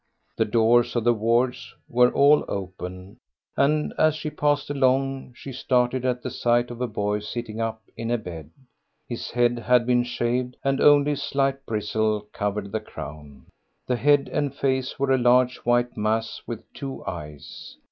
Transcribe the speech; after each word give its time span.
The 0.35 0.45
doors 0.45 0.95
of 0.95 1.03
the 1.03 1.13
wards 1.13 1.75
were 1.87 2.09
all 2.11 2.43
open, 2.47 3.17
and 3.55 3.93
as 3.99 4.15
she 4.15 4.31
passed 4.31 4.71
along 4.71 5.33
she 5.35 5.53
started 5.53 6.05
at 6.05 6.23
the 6.23 6.31
sight 6.31 6.71
of 6.71 6.81
a 6.81 6.87
boy 6.87 7.19
sitting 7.19 7.61
up 7.61 7.83
in 7.95 8.07
bed. 8.23 8.49
His 9.07 9.29
head 9.29 9.59
had 9.59 9.85
been 9.85 10.03
shaved 10.03 10.55
and 10.63 10.81
only 10.81 11.11
a 11.11 11.17
slight 11.17 11.63
bristle 11.67 12.21
covered 12.33 12.71
the 12.71 12.79
crown. 12.79 13.45
The 13.85 13.95
head 13.95 14.27
and 14.33 14.55
face 14.55 14.97
were 14.97 15.11
a 15.11 15.19
large 15.19 15.57
white 15.57 15.95
mass 15.95 16.41
with 16.47 16.63
two 16.73 17.05
eyes. 17.05 17.77